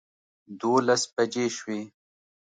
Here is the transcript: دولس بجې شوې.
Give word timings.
دولس 0.61 1.01
بجې 1.15 1.45
شوې. 1.57 1.79